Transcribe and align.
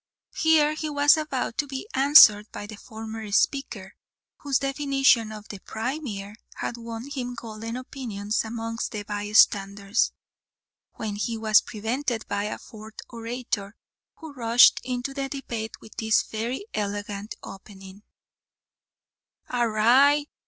Here 0.35 0.73
he 0.73 0.89
was 0.89 1.15
about 1.15 1.59
to 1.59 1.67
be 1.67 1.87
answered 1.93 2.47
by 2.51 2.65
the 2.65 2.75
former 2.75 3.31
speaker, 3.31 3.93
whose 4.37 4.57
definition 4.57 5.31
of 5.31 5.49
"The 5.49 5.59
Premier," 5.59 6.37
had 6.55 6.75
won 6.75 7.07
him 7.11 7.35
golden 7.35 7.75
opinions 7.77 8.43
amongst 8.43 8.93
the 8.93 9.03
by 9.03 9.31
standers, 9.33 10.11
when 10.95 11.17
he 11.17 11.37
was 11.37 11.61
prevented 11.61 12.27
by 12.27 12.45
a 12.45 12.57
fourth 12.57 12.97
orator, 13.09 13.75
who 14.15 14.33
rushed 14.33 14.81
into 14.83 15.13
the 15.13 15.29
debate 15.29 15.79
with 15.81 15.95
this 15.97 16.23
very 16.23 16.65
elegant 16.73 17.35
opening 17.43 18.01
"Arrah! 19.51 20.23